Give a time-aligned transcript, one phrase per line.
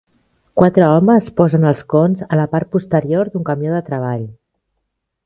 [0.59, 4.25] Quatre homes posen els cons a la part posterior d'un camió de treball